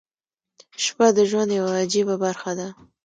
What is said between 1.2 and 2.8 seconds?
ژوند یوه عجیبه برخه ده.